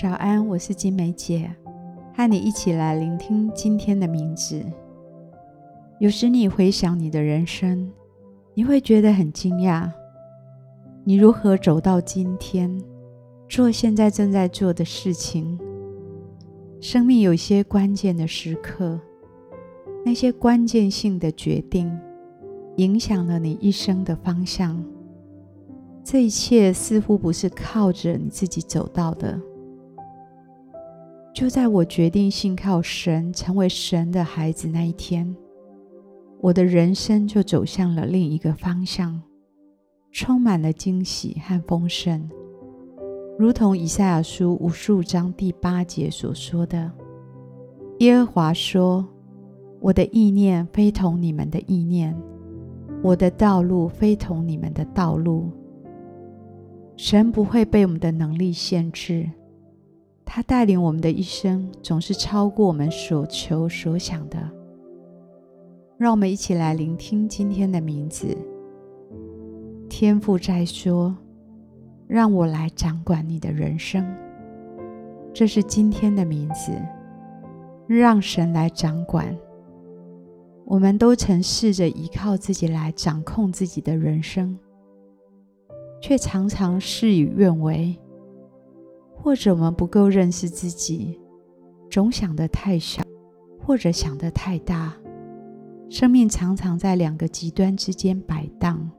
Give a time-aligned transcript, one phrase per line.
[0.00, 1.54] 早安，我是金梅姐，
[2.16, 4.64] 和你一起来聆听今天的名字。
[5.98, 7.92] 有时你回想你的人生，
[8.54, 9.90] 你会觉得很惊讶，
[11.04, 12.82] 你如何走到今天，
[13.46, 15.60] 做现在正在做的事情。
[16.80, 18.98] 生命有些关键的时刻，
[20.02, 21.94] 那些关键性的决定，
[22.76, 24.82] 影响了你一生的方向。
[26.02, 29.38] 这一切似乎不是靠着你自己走到的。
[31.32, 35.34] 就在我决定信靠神，成为神的孩子那一天，
[36.40, 39.22] 我的人生就走向了另一个方向，
[40.10, 42.28] 充满了惊喜和丰盛，
[43.38, 46.90] 如同以赛亚书五十五章第八节所说的
[48.00, 49.06] ：“耶和华说，
[49.80, 52.14] 我的意念非同你们的意念，
[53.02, 55.48] 我的道路非同你们的道路。”
[56.98, 59.30] 神不会被我们的能力限制，
[60.32, 64.38] 他带领我们的一生总是超过我们所求所想的。
[65.98, 68.28] 让我们一起来聆听今天的名字。
[69.88, 71.16] 天父在说
[72.06, 74.06] ：“让我来掌管你的人生。”
[75.34, 76.70] 这是今天的名字，
[77.88, 79.36] 让神来掌管。
[80.64, 84.56] 我们都曾试着依靠自己来掌控自己的人生。
[86.00, 87.98] 却常常事与愿违，
[89.22, 91.20] 或者我们不够认识自己，
[91.90, 93.02] 总想得太小，
[93.62, 94.96] 或者想得太大，
[95.90, 98.90] 生命常常在两个极端之间摆荡。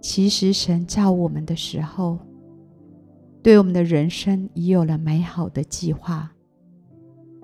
[0.00, 2.18] 其实神造我们的时候，
[3.42, 6.30] 对我们的人生已有了美好的计划，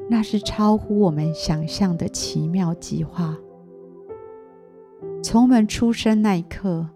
[0.09, 3.37] 那是超乎我们想象的奇妙计划。
[5.23, 6.89] 从我们出生那一刻，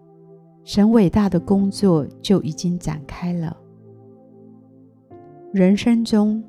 [0.63, 3.57] 神伟大的工作就已经展开了。
[5.55, 6.43] 人生中，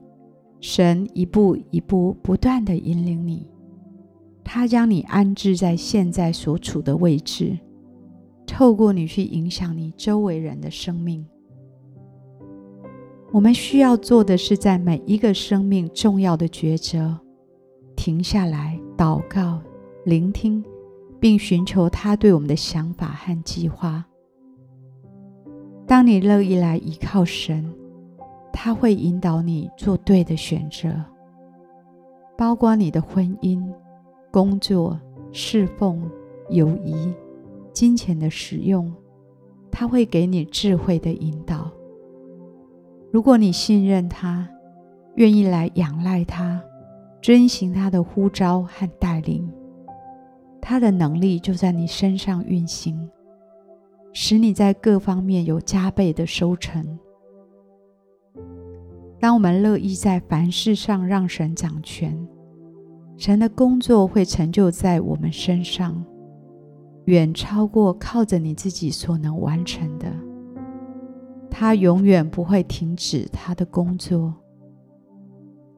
[0.58, 3.48] 神一步一步不断地引领你，
[4.42, 7.56] 他将你安置在现在所处的位置，
[8.48, 11.24] 透过你去影响你周围人的生命。
[13.30, 17.16] 我们需要做的是，在每一个生命重要的抉择，
[17.95, 19.61] 停下来祷告、
[20.05, 20.64] 聆听。
[21.20, 24.05] 并寻求他对我们的想法和计划。
[25.86, 27.72] 当你乐意来依靠神，
[28.66, 30.92] 他会引导你做对的选择，
[32.36, 33.64] 包括你的婚姻、
[34.32, 35.00] 工作、
[35.30, 36.02] 侍奉、
[36.50, 37.14] 友谊、
[37.72, 38.92] 金钱的使用，
[39.70, 41.70] 他会给你智慧的引导。
[43.12, 44.48] 如果你信任他，
[45.14, 46.60] 愿意来仰赖他，
[47.22, 49.48] 遵循他的呼召和带领。
[50.60, 53.08] 他的能力就在你身上运行，
[54.12, 56.98] 使你在各方面有加倍的收成。
[59.18, 62.16] 当我们乐意在凡事上让神掌权，
[63.16, 66.04] 神的工作会成就在我们身上，
[67.06, 70.06] 远超过靠着你自己所能完成的。
[71.50, 74.34] 他永远不会停止他的工作，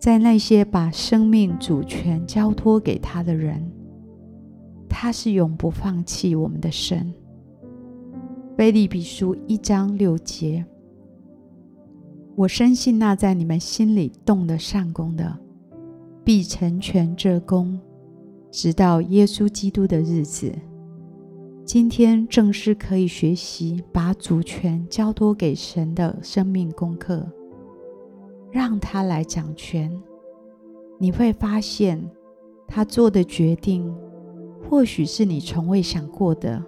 [0.01, 3.71] 在那些把生命主权交托给他的人。
[4.89, 7.15] 他是永不放弃我们的神。
[8.57, 10.65] 腓立比书一章六节，
[12.39, 15.37] 我深信那在你们心里动的善工的，
[16.23, 17.77] 必成全这工，
[18.49, 20.53] 直到耶稣基督的日子。
[21.65, 27.27] 今天正是可以学习把主权交托给神的生命功课，
[28.53, 29.91] 让他来掌权。
[30.97, 32.01] 你会发现
[32.69, 33.93] 他做的决定。
[34.71, 36.63] 或许是你从未想过的，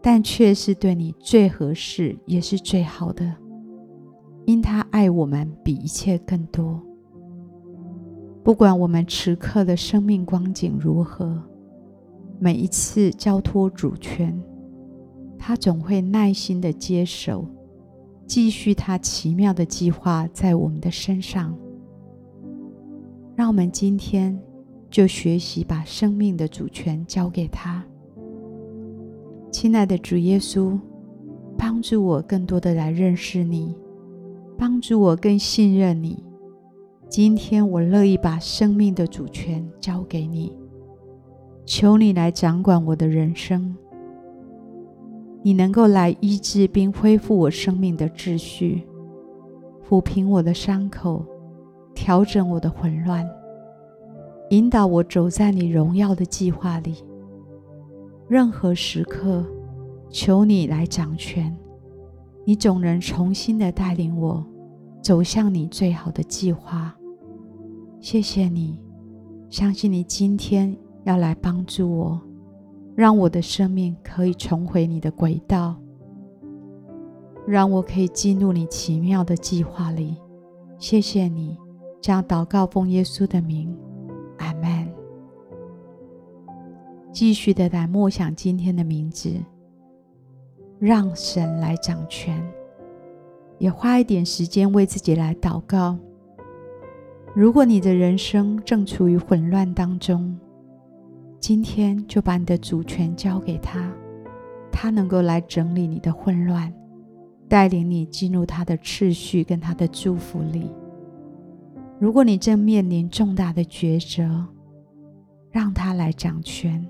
[0.00, 3.34] 但却是对你最合适，也是最好的。
[4.46, 6.80] 因他爱我们比一切更多。
[8.42, 11.42] 不管我们此刻的生命光景如何，
[12.38, 14.40] 每一次交托主权，
[15.38, 17.44] 他总会耐心的接手，
[18.26, 21.54] 继续他奇妙的计划在我们的身上。
[23.34, 24.40] 让我们今天。
[24.88, 27.84] 就学习把生命的主权交给他。
[29.50, 30.78] 亲爱的主耶稣，
[31.58, 33.74] 帮助我更多的来认识你，
[34.58, 36.24] 帮助我更信任你。
[37.08, 40.56] 今天我乐意把生命的主权交给你，
[41.64, 43.76] 求你来掌管我的人生。
[45.42, 48.82] 你能够来医治并恢复我生命的秩序，
[49.88, 51.24] 抚平我的伤口，
[51.94, 53.28] 调整我的混乱。
[54.50, 57.04] 引导我走在你荣耀的计划里。
[58.28, 59.44] 任何时刻，
[60.10, 61.56] 求你来掌权。
[62.48, 64.46] 你总能重新的带领我，
[65.02, 66.96] 走向你最好的计划。
[68.00, 68.80] 谢谢你，
[69.50, 72.20] 相信你今天要来帮助我，
[72.94, 75.74] 让我的生命可以重回你的轨道，
[77.48, 80.16] 让我可以进入你奇妙的计划里。
[80.78, 81.58] 谢谢你，
[82.00, 83.76] 这样祷告奉耶稣的名，
[84.38, 84.88] 阿门。
[87.10, 89.34] 继续的来默想今天的名字，
[90.78, 92.42] 让神来掌权，
[93.58, 95.98] 也花一点时间为自己来祷告。
[97.34, 100.38] 如果你的人生正处于混乱当中，
[101.40, 103.92] 今天就把你的主权交给他，
[104.70, 106.72] 他能够来整理你的混乱，
[107.48, 110.70] 带领你进入他的秩序跟他的祝福里。
[111.98, 114.46] 如果你正面临重大的抉择，
[115.50, 116.86] 让他来掌权。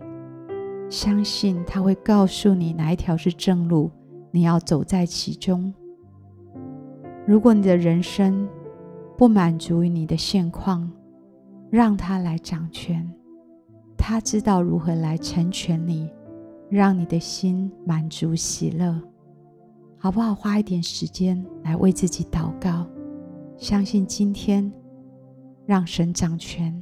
[0.88, 3.90] 相信他会告诉你哪一条是正路，
[4.30, 5.72] 你要走在其中。
[7.26, 8.48] 如果你的人生
[9.18, 10.90] 不满足于你的现况，
[11.70, 13.04] 让他来掌权，
[13.96, 16.08] 他知道如何来成全你，
[16.70, 19.00] 让你的心满足喜乐，
[19.98, 20.32] 好不好？
[20.34, 22.86] 花一点时间来为自己祷告，
[23.56, 24.72] 相信今天
[25.66, 26.80] 让神掌权。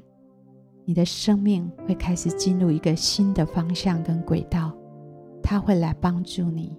[0.87, 4.73] 你的生命会开始进入一个新的方向跟轨道，
[5.43, 6.77] 他会来帮助你。